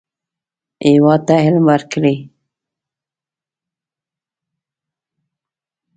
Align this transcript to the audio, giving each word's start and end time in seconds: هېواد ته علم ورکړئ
هېواد 0.87 1.21
ته 1.27 1.33
علم 1.45 1.63
ورکړئ 1.71 2.17